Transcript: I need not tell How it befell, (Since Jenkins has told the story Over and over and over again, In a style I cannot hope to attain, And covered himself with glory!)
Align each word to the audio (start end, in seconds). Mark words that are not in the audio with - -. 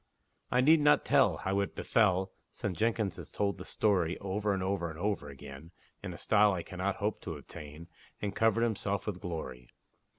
I 0.49 0.61
need 0.61 0.79
not 0.79 1.05
tell 1.05 1.37
How 1.37 1.59
it 1.59 1.75
befell, 1.75 2.31
(Since 2.51 2.79
Jenkins 2.79 3.17
has 3.17 3.29
told 3.29 3.57
the 3.59 3.65
story 3.65 4.17
Over 4.17 4.51
and 4.51 4.63
over 4.63 4.89
and 4.89 4.97
over 4.97 5.29
again, 5.29 5.69
In 6.01 6.11
a 6.11 6.17
style 6.17 6.53
I 6.53 6.63
cannot 6.63 6.95
hope 6.95 7.21
to 7.21 7.35
attain, 7.37 7.87
And 8.19 8.35
covered 8.35 8.63
himself 8.63 9.05
with 9.05 9.21
glory!) 9.21 9.69